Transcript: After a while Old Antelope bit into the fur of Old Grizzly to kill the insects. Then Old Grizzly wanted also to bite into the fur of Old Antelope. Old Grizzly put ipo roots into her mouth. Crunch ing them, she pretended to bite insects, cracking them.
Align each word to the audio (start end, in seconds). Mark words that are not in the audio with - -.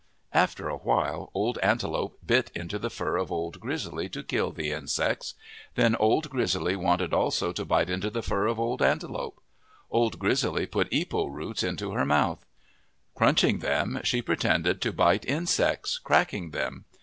After 0.33 0.67
a 0.67 0.77
while 0.77 1.29
Old 1.35 1.59
Antelope 1.61 2.17
bit 2.25 2.49
into 2.55 2.79
the 2.79 2.89
fur 2.89 3.17
of 3.17 3.31
Old 3.31 3.59
Grizzly 3.59 4.09
to 4.09 4.23
kill 4.23 4.51
the 4.51 4.71
insects. 4.71 5.35
Then 5.75 5.95
Old 5.95 6.27
Grizzly 6.31 6.75
wanted 6.75 7.13
also 7.13 7.51
to 7.53 7.63
bite 7.65 7.87
into 7.87 8.09
the 8.09 8.23
fur 8.23 8.47
of 8.47 8.59
Old 8.59 8.81
Antelope. 8.81 9.39
Old 9.91 10.17
Grizzly 10.17 10.65
put 10.65 10.89
ipo 10.89 11.31
roots 11.31 11.61
into 11.61 11.91
her 11.91 12.03
mouth. 12.03 12.43
Crunch 13.13 13.43
ing 13.43 13.59
them, 13.59 13.99
she 14.03 14.23
pretended 14.23 14.81
to 14.81 14.91
bite 14.91 15.23
insects, 15.23 15.99
cracking 15.99 16.49
them. 16.49 16.85